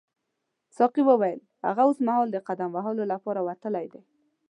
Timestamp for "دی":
3.93-4.01